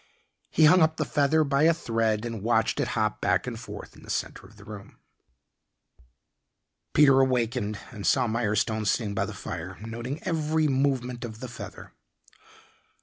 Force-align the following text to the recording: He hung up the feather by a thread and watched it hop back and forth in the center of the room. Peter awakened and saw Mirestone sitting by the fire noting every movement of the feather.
He 0.49 0.65
hung 0.65 0.81
up 0.81 0.97
the 0.97 1.05
feather 1.05 1.43
by 1.43 1.61
a 1.61 1.75
thread 1.75 2.25
and 2.25 2.41
watched 2.41 2.79
it 2.79 2.87
hop 2.97 3.21
back 3.21 3.45
and 3.45 3.59
forth 3.59 3.95
in 3.95 4.01
the 4.01 4.09
center 4.09 4.47
of 4.47 4.57
the 4.57 4.65
room. 4.65 4.97
Peter 6.95 7.19
awakened 7.19 7.77
and 7.91 8.03
saw 8.07 8.25
Mirestone 8.25 8.87
sitting 8.87 9.13
by 9.13 9.25
the 9.27 9.33
fire 9.35 9.77
noting 9.79 10.19
every 10.23 10.67
movement 10.67 11.23
of 11.23 11.39
the 11.39 11.47
feather. 11.47 11.91